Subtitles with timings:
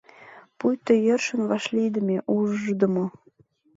[0.57, 3.05] Пуйто йӧршын вашлийдыме, уждымо.